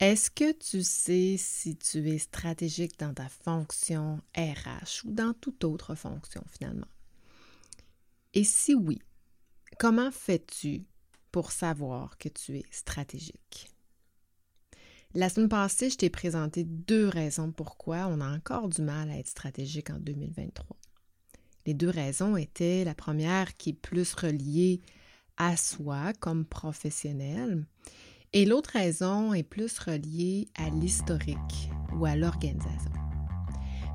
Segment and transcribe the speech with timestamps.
[0.00, 5.64] Est-ce que tu sais si tu es stratégique dans ta fonction RH ou dans toute
[5.64, 6.86] autre fonction finalement?
[8.32, 9.00] Et si oui,
[9.76, 10.84] comment fais-tu
[11.32, 13.68] pour savoir que tu es stratégique?
[15.14, 19.18] La semaine passée, je t'ai présenté deux raisons pourquoi on a encore du mal à
[19.18, 20.76] être stratégique en 2023.
[21.66, 24.80] Les deux raisons étaient la première qui est plus reliée
[25.38, 27.66] à soi comme professionnel
[28.32, 32.92] et l'autre raison est plus reliée à l'historique ou à l'organisation.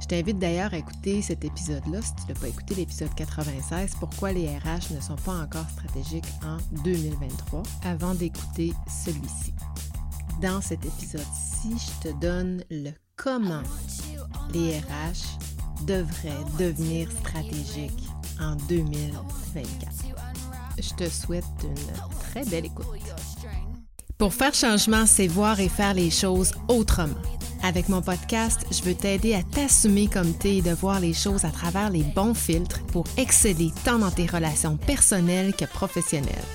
[0.01, 4.33] Je t'invite d'ailleurs à écouter cet épisode-là, si tu n'as pas écouté l'épisode 96, pourquoi
[4.33, 8.73] les RH ne sont pas encore stratégiques en 2023, avant d'écouter
[9.05, 9.53] celui-ci.
[10.41, 13.63] Dans cet épisode-ci, je te donne le comment
[14.53, 18.09] les RH devraient devenir stratégiques
[18.41, 19.69] en 2024.
[20.79, 22.87] Je te souhaite une très belle écoute.
[24.23, 27.13] Pour faire changement, c'est voir et faire les choses autrement.
[27.61, 31.43] Avec mon podcast, je veux t'aider à t'assumer comme t'es et de voir les choses
[31.43, 36.47] à travers les bons filtres pour exceller tant dans tes relations personnelles que professionnelles.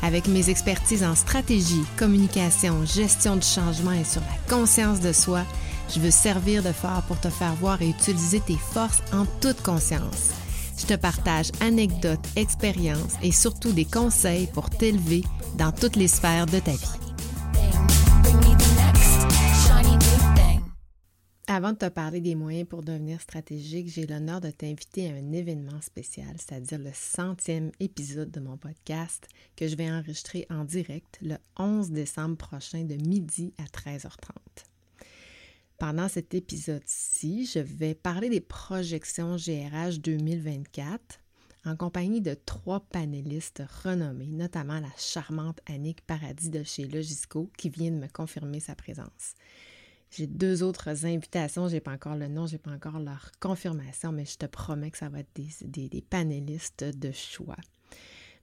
[0.00, 5.42] Avec mes expertises en stratégie, communication, gestion du changement et sur la conscience de soi,
[5.92, 9.60] je veux servir de phare pour te faire voir et utiliser tes forces en toute
[9.62, 10.30] conscience.
[10.78, 15.24] Je te partage anecdotes, expériences et surtout des conseils pour t'élever
[15.56, 17.07] dans toutes les sphères de ta vie.
[21.58, 25.32] Avant de te parler des moyens pour devenir stratégique, j'ai l'honneur de t'inviter à un
[25.32, 31.18] événement spécial, c'est-à-dire le centième épisode de mon podcast que je vais enregistrer en direct
[31.20, 34.36] le 11 décembre prochain de midi à 13h30.
[35.78, 41.18] Pendant cet épisode-ci, je vais parler des projections GRH 2024
[41.64, 47.68] en compagnie de trois panélistes renommés, notamment la charmante Annick Paradis de chez Logisco qui
[47.68, 49.34] vient de me confirmer sa présence.
[50.10, 53.30] J'ai deux autres invitations, je n'ai pas encore le nom, je n'ai pas encore leur
[53.40, 57.56] confirmation, mais je te promets que ça va être des, panélistes de choix.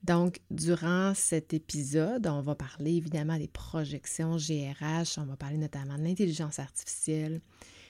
[0.04, 5.98] Donc, durant cet épisode, on va parler évidemment des projections GRH, on va parler notamment
[5.98, 7.42] de l'intelligence artificielle,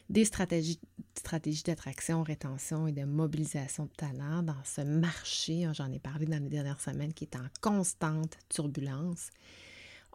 [0.10, 0.80] des stratégies,
[1.18, 6.42] stratégies d'attraction, rétention et de mobilisation de talent dans ce marché, j'en ai parlé dans
[6.42, 9.32] les dernières semaines, qui est en constante turbulence.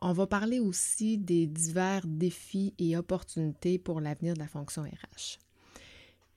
[0.02, 5.38] On va parler aussi des divers défis et opportunités pour l'avenir de la fonction RH.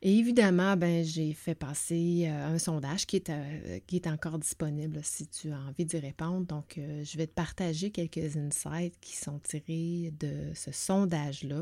[0.06, 4.38] Et évidemment, ben, j'ai fait passer euh, un sondage qui est, euh, qui est encore
[4.38, 6.46] disponible si tu as envie d'y répondre.
[6.46, 11.62] Donc, euh, je vais te partager quelques insights qui sont tirés de ce sondage-là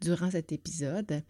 [0.00, 1.24] durant cet épisode.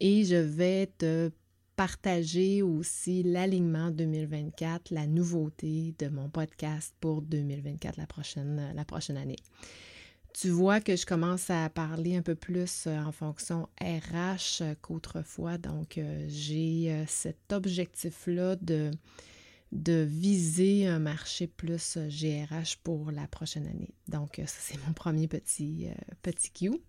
[0.00, 1.30] Et je vais te
[1.78, 9.16] partager aussi l'alignement 2024, la nouveauté de mon podcast pour 2024, la prochaine, la prochaine
[9.16, 9.38] année.
[10.34, 14.74] Tu vois que je commence à parler un peu plus euh, en fonction RH euh,
[14.82, 15.56] qu'autrefois.
[15.56, 18.90] Donc, euh, j'ai cet objectif-là de,
[19.70, 23.94] de viser un marché plus GRH pour la prochaine année.
[24.08, 25.86] Donc, ça, c'est mon premier petit,
[26.22, 26.80] petit cue.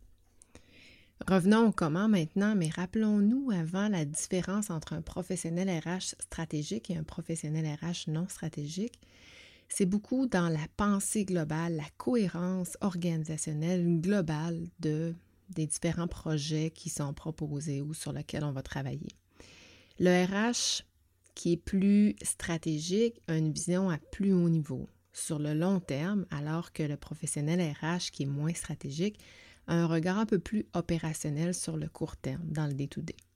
[1.28, 6.98] Revenons au comment maintenant, mais rappelons-nous avant la différence entre un professionnel RH stratégique et
[6.98, 9.00] un professionnel RH non stratégique
[9.70, 15.16] c'est beaucoup dans la pensée globale, la cohérence organisationnelle globale de,
[15.52, 19.10] des différents projets qui sont proposés ou sur lesquels on va travailler.
[20.00, 20.84] Le RH
[21.36, 26.26] qui est plus stratégique a une vision à plus haut niveau, sur le long terme,
[26.32, 29.20] alors que le professionnel RH qui est moins stratégique
[29.70, 33.14] un regard un peu plus opérationnel sur le court terme, dans le day-to-day.
[33.14, 33.30] day to day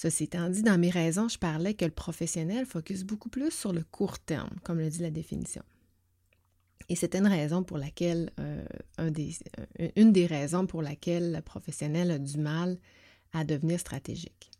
[0.00, 3.72] Ceci étant dit, dans mes raisons, je parlais que le professionnel focus beaucoup plus sur
[3.72, 5.64] le court terme, comme le dit la définition.
[6.88, 8.64] Et c'était une raison pour laquelle, euh,
[9.00, 12.78] euh, une des raisons pour laquelle le professionnel a du mal
[13.32, 14.52] à devenir stratégique.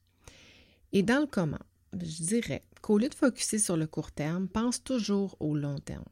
[0.91, 1.61] Et dans le comment,
[1.93, 6.05] je dirais qu'au lieu de focuser sur le court terme, pense toujours au long terme.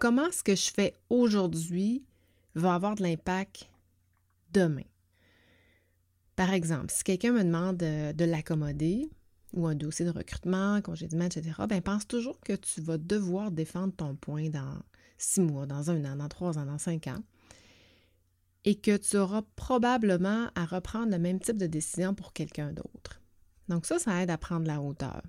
[0.00, 2.04] Comment ce que je fais aujourd'hui
[2.54, 3.68] va avoir de l'impact
[4.52, 4.84] demain?
[6.36, 9.08] Par exemple, si quelqu'un me demande de, l'accommoder
[9.52, 13.94] ou un dossier de recrutement, congédiement, etc., ben pense toujours que tu vas devoir défendre
[13.94, 14.80] ton point dans
[15.16, 17.22] six mois, dans un an, dans trois ans, dans cinq ans,
[18.64, 23.20] et que tu auras probablement à reprendre le même type de décision pour quelqu'un d'autre.
[23.68, 25.22] Donc ça, ça aide à prendre la hauteur.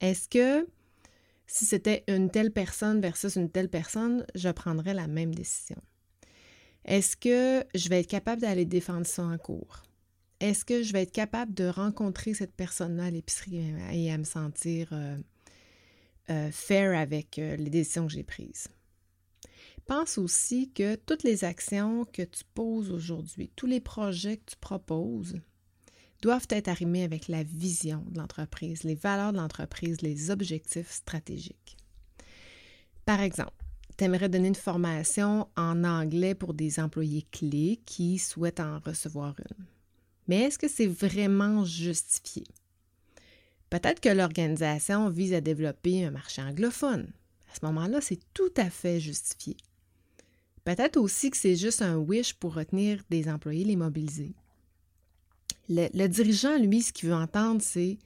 [0.00, 0.66] Est-ce que
[1.46, 5.80] si c'était une telle personne versus une telle personne, je prendrais la même décision?
[6.84, 9.82] Est-ce que je vais être capable d'aller défendre ça en cours?
[10.40, 14.24] est-ce que je vais être capable de rencontrer cette personne-là à l'épicerie et à me
[14.24, 15.16] sentir euh,
[16.30, 18.68] euh, fair avec euh, les décisions que j'ai prises?
[19.86, 24.56] pense aussi que toutes les actions que tu poses aujourd'hui, tous les projets que tu
[24.56, 25.36] proposes,
[26.24, 31.76] doivent être arrimés avec la vision de l'entreprise, les valeurs de l'entreprise, les objectifs stratégiques.
[33.04, 33.52] Par exemple,
[33.98, 39.34] tu aimerais donner une formation en anglais pour des employés clés qui souhaitent en recevoir
[39.38, 39.66] une.
[40.26, 42.44] Mais est-ce que c'est vraiment justifié?
[43.68, 47.12] Peut-être que l'organisation vise à développer un marché anglophone.
[47.52, 49.58] À ce moment-là, c'est tout à fait justifié.
[50.64, 54.34] Peut-être aussi que c'est juste un wish pour retenir des employés, les mobiliser.
[55.68, 57.98] Le, dirigeant, lui, ce qu'il veut entendre, c'est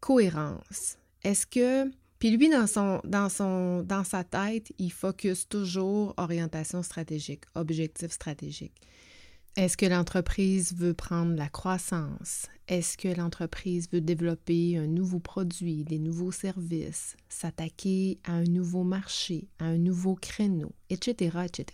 [0.00, 0.98] cohérence.
[1.22, 1.90] Est-ce que.
[2.18, 8.10] Puis lui, dans, son, dans, son, dans sa tête, il focus toujours orientation stratégique, objectif
[8.12, 8.80] stratégique.
[9.56, 12.46] Est-ce que l'entreprise veut prendre la croissance?
[12.66, 18.82] Est-ce que l'entreprise veut développer un nouveau produit, des nouveaux services, s'attaquer à un nouveau
[18.82, 21.66] marché, à un nouveau créneau, etc., etc.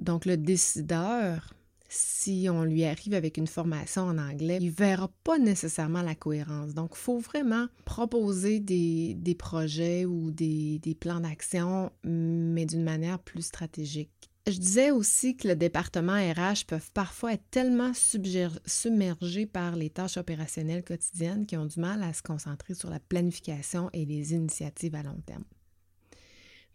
[0.00, 1.54] Donc le décideur,
[1.88, 6.14] si on lui arrive avec une formation en anglais, il ne verra pas nécessairement la
[6.14, 6.74] cohérence.
[6.74, 13.42] Donc, il faut vraiment proposer des, projets ou des, plans d'action, mais d'une manière plus
[13.42, 14.10] stratégique.
[14.48, 20.18] Je disais aussi que le département RH peuvent parfois être tellement submergés par les tâches
[20.18, 24.94] opérationnelles quotidiennes qu'ils ont du mal à se concentrer sur la planification et les initiatives
[24.94, 25.42] à long terme.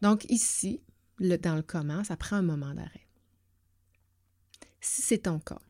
[0.01, 0.81] Donc ici,
[1.19, 3.07] dans le comment, ça prend un moment d'arrêt.
[4.83, 5.61] Si c'est ton cas,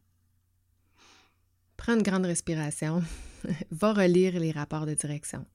[1.75, 3.03] prends une grande respiration,
[3.71, 5.45] va relire les rapports de direction,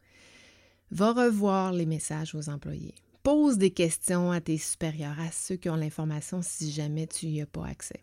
[0.91, 5.71] va revoir les messages aux employés, pose des questions à tes supérieurs, à ceux qui
[5.71, 8.01] ont l'information si jamais tu n'y as pas accès.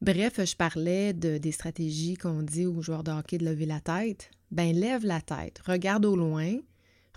[0.00, 3.80] Bref, je parlais de, des stratégies qu'on dit aux joueurs de hockey de lever la
[3.80, 4.30] tête.
[4.50, 6.56] Ben, lève la tête, regarde au loin,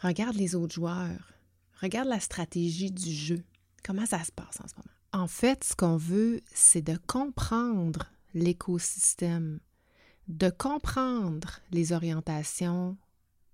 [0.01, 1.33] regarde les autres joueurs,
[1.81, 3.41] regarde la stratégie du jeu.
[3.81, 4.98] Comment ça se passe en ce moment?
[5.11, 9.59] En fait, ce qu'on veut, c'est de comprendre l'écosystème,
[10.27, 12.95] de comprendre les orientations,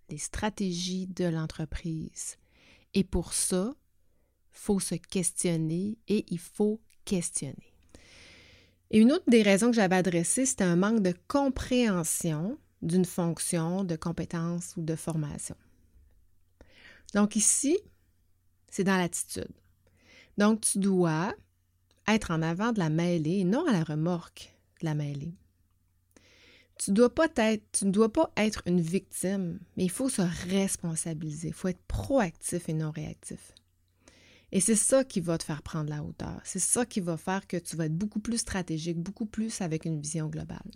[0.09, 2.35] les stratégies de l'entreprise.
[2.93, 3.73] Et pour ça,
[4.53, 7.73] il faut se questionner et il faut questionner.
[8.91, 13.85] Et une autre des raisons que j'avais adressées, c'était un manque de compréhension d'une fonction,
[13.85, 15.55] de compétence ou de formation.
[17.13, 17.77] Donc ici,
[18.69, 19.53] c'est dans l'attitude.
[20.37, 21.33] Donc tu dois
[22.07, 25.33] être en avant de la mêlée et non à la remorque de la mêlée.
[26.77, 31.49] Tu, dois ne dois pas être une victime, mais il faut se responsabiliser.
[31.49, 33.53] Il faut être proactif et non réactif.
[34.51, 36.41] Et c'est ça qui va te faire prendre la hauteur.
[36.43, 39.85] C'est ça qui va faire que tu vas être beaucoup plus stratégique, beaucoup plus avec
[39.85, 40.71] une vision globale.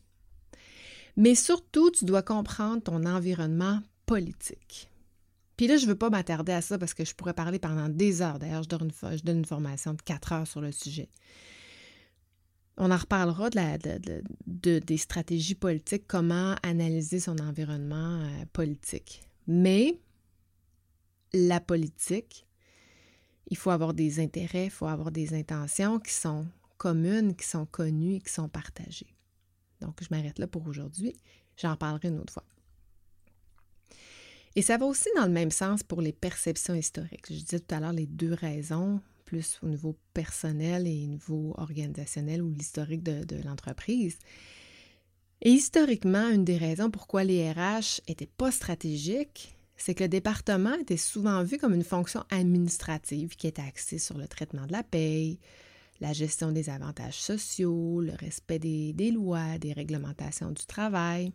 [1.18, 4.90] Mais surtout, tu dois comprendre ton environnement politique.
[5.60, 7.90] Puis là, je ne veux pas m'attarder à ça parce que je pourrais parler pendant
[7.90, 8.40] des heures.
[8.40, 11.10] D'ailleurs, je, donne une, formation de quatre heures sur le sujet.
[12.78, 19.22] On en reparlera de des stratégies politiques, comment analyser son environnement euh, politique.
[19.48, 20.00] Mais
[21.34, 22.48] la politique,
[23.48, 26.48] il faut avoir des intérêts, il faut avoir des intentions qui sont
[26.78, 29.14] communes, qui sont connues qui sont partagées.
[29.82, 31.18] Donc, je m'arrête là pour aujourd'hui.
[31.58, 32.46] J'en parlerai une autre fois.
[34.56, 37.26] Et ça va aussi dans le même sens pour les perceptions historiques.
[37.30, 41.54] Je disais tout à l'heure les deux raisons, plus au niveau personnel et au niveau
[41.58, 44.18] organisationnel ou l'historique de, l'entreprise.
[45.42, 50.74] Et historiquement, une des raisons pourquoi les RH n'étaient pas stratégiques, c'est que le département
[50.74, 54.84] était souvent vu comme une fonction administrative qui était axée sur le traitement de la
[54.84, 55.40] paye,
[56.02, 61.32] la gestion des avantages sociaux, le respect des lois, des réglementations du travail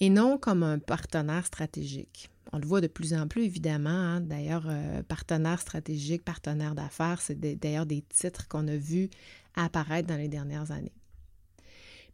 [0.00, 2.30] et non comme un partenaire stratégique.
[2.52, 3.90] On le voit de plus en plus, évidemment.
[3.90, 4.20] Hein.
[4.20, 9.08] D'ailleurs, euh, partenaire stratégique, partenaire d'affaires, c'est d'ailleurs des titres qu'on a vus
[9.54, 10.94] apparaître dans les dernières années.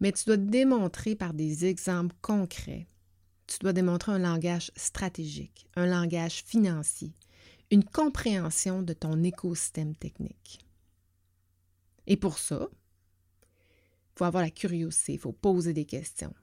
[0.00, 2.86] Mais tu dois démontrer par des exemples concrets.
[3.46, 7.14] Tu dois démontrer un langage stratégique, un langage financier,
[7.70, 10.58] une compréhension de ton écosystème technique.
[12.06, 16.34] Et pour ça, il faut avoir la curiosité, il faut poser des questions.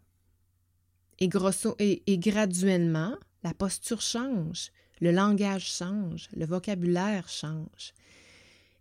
[1.19, 7.93] Et, graduellement, la posture change, le langage change, le vocabulaire change.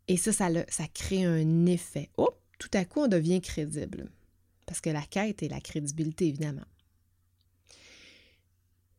[0.08, 2.10] Et ça, ça, ça crée un effet.
[2.16, 4.10] Oh, tout à coup, on devient crédible.
[4.66, 6.66] Parce que la quête est la crédibilité, évidemment.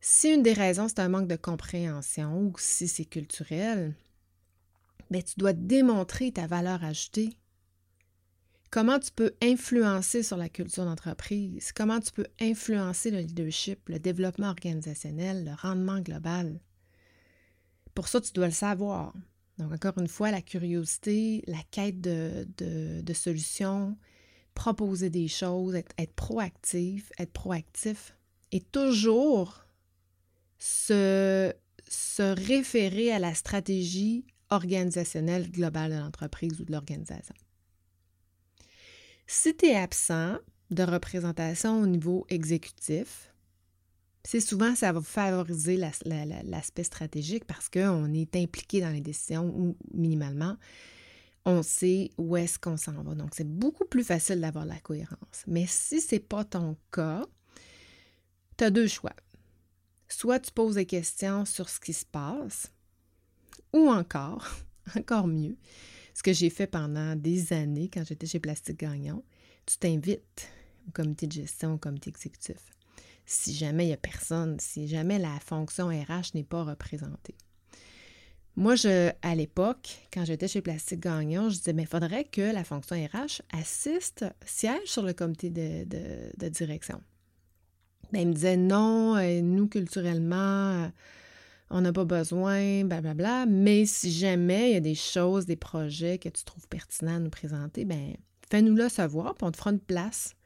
[0.00, 3.94] Si une des raisons, c'est un manque de compréhension ou si c'est culturel,
[5.10, 7.30] bien, tu dois démontrer ta valeur ajoutée
[8.74, 14.00] comment tu peux influencer sur la culture d'entreprise, comment tu peux influencer le leadership, le
[14.00, 16.58] développement organisationnel, le rendement global?
[17.94, 19.14] Pour ça, tu dois le savoir.
[19.58, 23.96] Donc, encore une fois, la curiosité, la quête de, solutions,
[24.54, 28.16] proposer des choses, être, être, proactif, être proactif
[28.50, 29.66] et toujours
[30.58, 31.52] se,
[31.86, 37.36] se référer à la stratégie organisationnelle globale de l'entreprise ou de l'organisation.
[39.26, 40.38] Si tu es absent
[40.70, 43.32] de représentation au niveau exécutif,
[44.24, 49.76] c'est souvent, ça va favoriser l'aspect stratégique parce qu'on est impliqué dans les décisions ou
[49.92, 50.56] minimalement,
[51.44, 53.14] on sait où est-ce qu'on s'en va.
[53.14, 55.44] Donc, c'est beaucoup plus facile d'avoir la cohérence.
[55.46, 57.26] Mais si ce n'est pas ton cas,
[58.56, 59.14] tu as deux choix.
[60.08, 62.72] Soit tu poses des questions sur ce qui se passe,
[63.74, 64.48] ou encore,
[64.96, 65.56] encore mieux,
[66.14, 69.22] ce que j'ai fait pendant des années quand j'étais chez Plastique Gagnon,
[69.66, 70.48] tu t'invites
[70.88, 72.74] au comité de gestion, au comité exécutif
[73.26, 77.34] si jamais il n'y a personne, si jamais la fonction RH n'est pas représentée.
[78.56, 82.52] Moi, je, à l'époque, quand j'étais chez Plastique Gagnon, je disais, mais il faudrait que
[82.52, 87.00] la fonction RH assiste, siège sur le comité de, direction.
[88.12, 90.88] Ben, il me disait, non, euh, nous, culturellement, euh,
[91.74, 95.44] on n'a pas besoin, blablabla, bla, bla, mais si jamais il y a des choses,
[95.44, 98.16] des projets que tu trouves pertinents à nous présenter, ben
[98.48, 100.36] fais-nous-le savoir, puis on te fera une place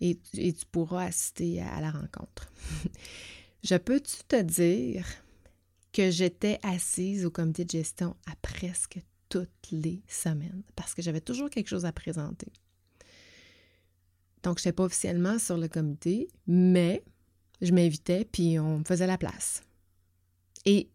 [0.00, 2.52] et, tu pourras assister à, la rencontre.
[3.62, 5.06] Je peux-tu te dire
[5.92, 10.64] que j'étais assise au comité de gestion à presque toutes les semaines?
[10.74, 12.52] Parce que j'avais toujours quelque chose à présenter.
[14.42, 17.04] Donc, je n'étais pas officiellement sur le comité, mais
[17.62, 19.62] je m'invitais puis on me faisait la place.
[20.64, 20.90] Et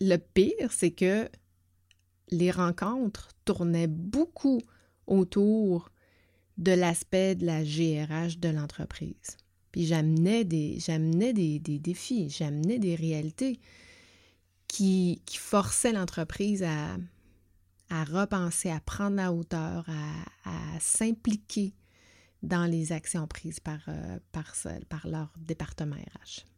[0.00, 1.28] le pire, c'est que
[2.30, 4.60] les rencontres tournaient beaucoup
[5.06, 5.90] autour
[6.58, 9.36] de l'aspect de la GRH de l'entreprise.
[9.72, 13.58] Puis j'amenais des, j'amenais des, défis, j'amenais des réalités
[14.68, 19.86] qui, forçaient l'entreprise à, repenser, à prendre la hauteur,
[20.44, 21.74] à, s'impliquer
[22.42, 24.52] dans les actions prises par, euh, par,
[24.88, 26.51] par leur département RH.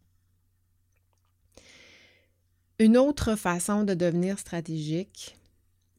[2.80, 5.36] Une autre façon de devenir stratégique,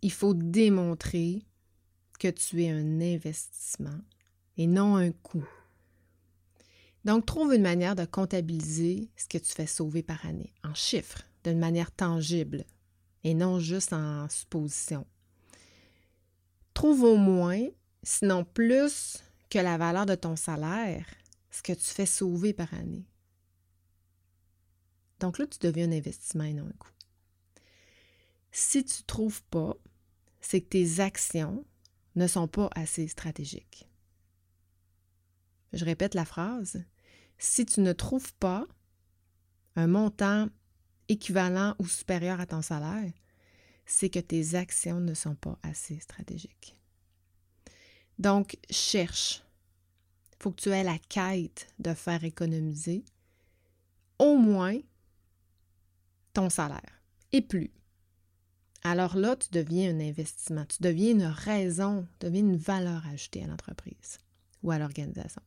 [0.01, 1.45] il faut démontrer
[2.19, 4.01] que tu es un investissement
[4.57, 5.47] et non un coût.
[7.05, 11.21] Donc, trouve une manière de comptabiliser ce que tu fais sauver par année en chiffres,
[11.45, 12.65] d'une manière tangible
[13.23, 15.05] et non juste en supposition.
[16.73, 17.67] Trouve au moins,
[18.03, 21.05] sinon plus que la valeur de ton salaire,
[21.51, 23.05] ce que tu fais sauver par année.
[25.19, 26.89] Donc là, tu deviens un investissement et non un coût.
[28.51, 29.75] Si tu ne trouves pas,
[30.41, 31.65] c'est que tes actions
[32.15, 33.87] ne sont pas assez stratégiques.
[35.73, 36.83] Je répète la phrase.
[37.37, 38.65] Si tu ne trouves pas
[39.75, 40.47] un montant
[41.09, 43.11] équivalent ou supérieur à ton salaire,
[43.85, 46.77] c'est que tes actions ne sont pas assez stratégiques.
[48.17, 49.43] Donc, cherche.
[50.31, 53.03] Il faut que tu aies la quête de faire économiser
[54.19, 54.79] au moins
[56.35, 57.01] ton salaire
[57.31, 57.71] et plus
[58.87, 63.43] alors là, tu deviens un investissement, tu deviens une raison, tu deviens une valeur ajoutée
[63.43, 64.19] à l'entreprise
[64.61, 65.41] ou à l'organisation.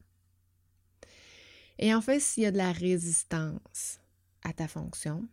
[1.79, 4.01] Et en fait, s'il y a de la résistance
[4.43, 5.29] à ta fonction,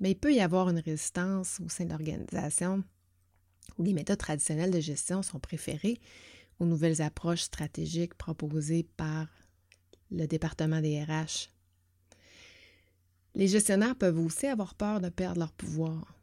[0.00, 2.84] mais il peut y avoir une résistance au sein de l'organisation
[3.78, 5.98] où les méthodes traditionnelles de gestion sont préférées
[6.60, 9.28] aux nouvelles approches stratégiques proposées par
[10.10, 11.48] le département des RH.
[13.36, 16.16] Les gestionnaires peuvent aussi avoir peur de perdre leur pouvoir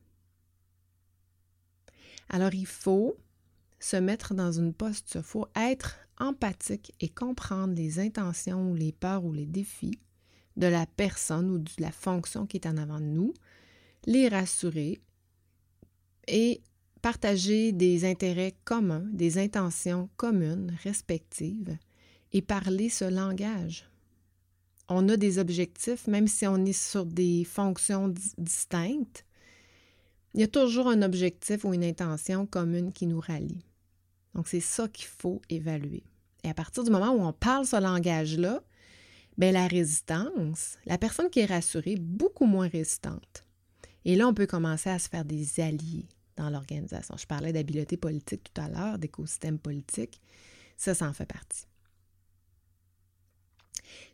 [2.33, 3.15] alors, il faut
[3.79, 8.91] se mettre dans une posture, il faut être empathique et comprendre les intentions ou les
[8.91, 9.99] peurs ou les défis
[10.57, 13.33] de la personne ou de la fonction qui est en avant de nous,
[14.05, 14.99] les rassurer
[16.27, 16.61] et
[17.01, 21.77] partager des intérêts communs, des intentions communes, respectives,
[22.31, 23.87] et parler ce langage.
[24.89, 29.25] On a des objectifs, même si on est sur des fonctions distinctes,
[30.33, 33.63] il y a toujours un objectif ou une intention commune qui nous rallie.
[34.33, 36.03] Donc, c'est ça qu'il faut évaluer.
[36.43, 38.61] Et à partir du moment où on parle ce langage-là,
[39.37, 43.45] bien, la résistance, la personne qui est rassurée, beaucoup moins résistante.
[44.05, 47.15] Et là, on peut commencer à se faire des alliés dans l'organisation.
[47.15, 50.19] Je parlais d'habileté politique tout à l'heure, d'écosystème politique.
[50.77, 51.65] Ça, ça en fait partie.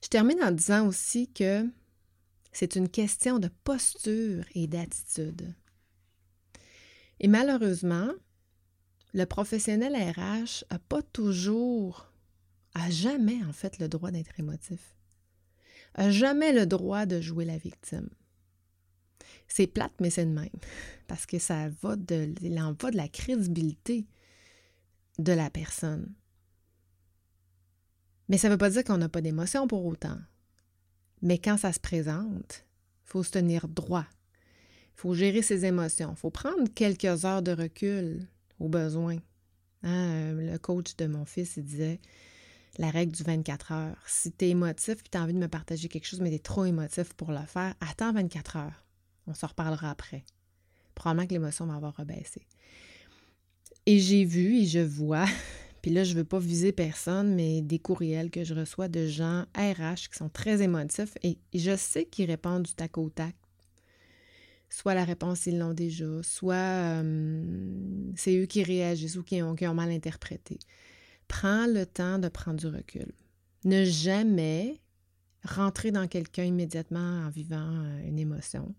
[0.04, 1.66] Je termine en disant aussi que
[2.52, 5.54] c'est une question de posture et d'attitude.
[7.20, 8.10] Et malheureusement,
[9.14, 12.12] le professionnel RH n'a pas toujours,
[12.74, 14.96] a jamais en fait le droit d'être émotif,
[15.96, 18.10] a jamais le droit de jouer la victime.
[19.48, 20.50] C'est plate, mais c'est de même.
[21.08, 24.06] Parce que ça de, en va de la crédibilité
[25.18, 26.14] de la personne.
[28.30, 30.18] Mais ça ne veut pas dire qu'on n'a pas d'émotion pour autant.
[31.22, 32.66] Mais quand ça se présente,
[33.06, 34.06] il faut se tenir droit.
[34.96, 36.12] Il faut gérer ses émotions.
[36.12, 38.28] Il faut prendre quelques heures de recul
[38.60, 39.18] au besoin.
[39.84, 42.00] Hein, le coach de mon fils, il disait
[42.78, 44.04] la règle du 24 heures.
[44.06, 46.36] Si tu es émotif et tu as envie de me partager quelque chose, mais tu
[46.36, 48.86] es trop émotif pour le faire, attends 24 heures.
[49.28, 50.24] On s'en reparlera après.
[50.96, 52.42] Probablement que l'émotion va avoir rebaissé.
[53.86, 55.26] Et j'ai vu et je vois,
[55.82, 59.08] puis là, je ne veux pas viser personne, mais des courriels que je reçois de
[59.08, 63.36] gens RH qui sont très émotifs et je sais qu'ils répondent du tac au tac.
[64.70, 69.56] Soit la réponse, ils l'ont déjà, soit euh, c'est eux qui réagissent ou qui ont,
[69.56, 70.60] qui ont mal interprété.
[71.28, 73.12] Prends le temps de prendre du recul.
[73.64, 74.80] Ne jamais
[75.44, 78.76] rentrer dans quelqu'un immédiatement en vivant euh, une émotion.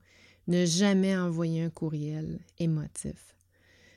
[0.47, 3.35] Ne jamais envoyer un courriel émotif.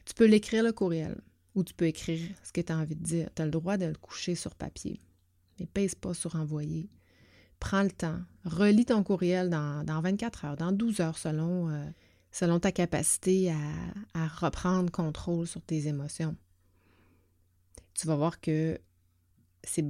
[0.05, 1.21] Tu peux l'écrire le courriel
[1.55, 3.29] ou tu peux écrire ce que tu as envie de dire.
[3.35, 4.99] Tu as le droit de le coucher sur papier.
[5.59, 6.89] Mais pèse pas sur envoyer.
[7.59, 8.19] Prends le temps.
[8.43, 11.85] Relis ton courriel dans, 24 heures, dans 12 heures selon, euh,
[12.31, 13.53] selon ta capacité
[14.13, 16.35] à, reprendre contrôle sur tes émotions.
[17.93, 18.79] Tu vas voir que
[19.63, 19.85] c'est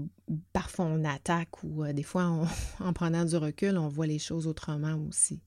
[0.52, 2.26] parfois on attaque ou euh, des fois
[2.80, 5.42] en prenant du recul, on voit les choses autrement aussi.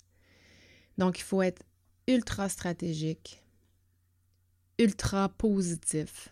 [0.99, 1.63] Donc il faut être
[2.09, 3.43] ultra stratégique,
[4.79, 6.29] ultra positif.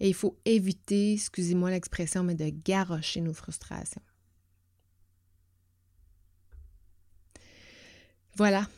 [0.00, 4.02] Et il faut éviter, excusez-moi l'expression, mais de garrocher nos frustrations.
[8.36, 8.68] Voilà,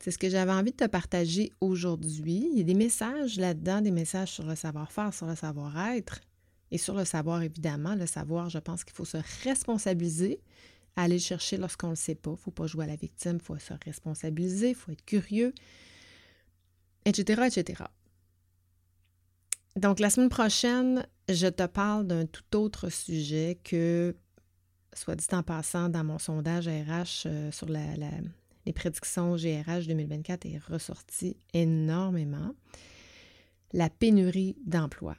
[0.00, 2.48] c'est ce que j'avais envie de te partager aujourd'hui.
[2.52, 6.20] Il y a des messages là-dedans, des messages sur le savoir-faire, sur le savoir-être
[6.70, 7.94] et sur le savoir, évidemment.
[7.94, 10.40] Le savoir, je pense qu'il faut se responsabiliser,
[10.96, 12.30] aller le chercher lorsqu'on ne le sait pas.
[12.30, 15.04] Il ne faut pas jouer à la victime, il faut se responsabiliser, il faut être
[15.04, 15.52] curieux,
[17.08, 17.84] etc., etc.
[19.76, 24.16] Donc, la semaine prochaine, je te parle d'un tout autre sujet que,
[24.92, 27.82] soit dit en passant, dans mon sondage RH euh, sur la,
[28.66, 32.54] les prédictions GRH 2024 est ressorti énormément.
[33.72, 35.16] La pénurie d'emploi.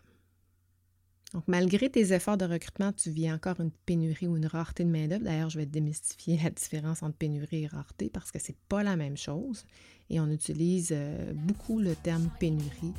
[1.34, 4.89] Donc, malgré tes efforts de recrutement, tu vis encore une pénurie ou une rareté de
[4.89, 5.26] main-d'œuvre.
[5.26, 8.82] D'ailleurs, je vais démystifier la différence entre pénurie et rareté parce que ce n'est pas
[8.82, 9.65] la même chose.
[10.10, 12.94] Et on utilise euh, beaucoup le terme pénurie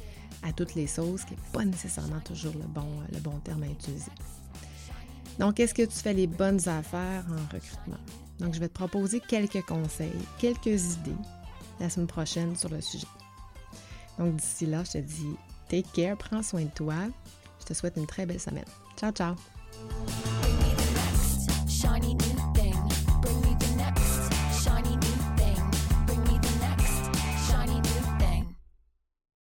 [0.44, 3.68] à toutes les sauces, qui n'est pas nécessairement toujours le bon, le bon terme à
[3.68, 4.12] utiliser.
[5.40, 7.98] Donc, est-ce que tu fais les bonnes affaires en recrutement?
[8.38, 11.16] Donc, je vais te proposer quelques conseils, quelques idées
[11.80, 13.08] la semaine prochaine sur le sujet.
[14.18, 15.34] Donc, d'ici là, je te dis
[15.68, 17.08] take care, prends soin de toi
[17.70, 18.64] te souhaite une très belle semaine.
[18.98, 19.34] Ciao, ciao!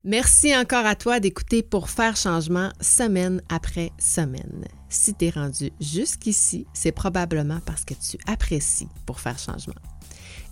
[0.07, 4.67] Merci encore à toi d'écouter pour faire changement semaine après semaine.
[4.91, 9.81] Si tu es rendu jusqu'ici, c'est probablement parce que tu apprécies pour faire changement.